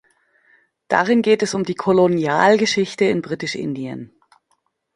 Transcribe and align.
Darin 0.87 1.21
geht 1.21 1.43
es 1.43 1.53
um 1.53 1.63
die 1.63 1.75
Kolonialgeschichte 1.75 3.05
in 3.05 3.21
Britisch-Indien. 3.21 4.11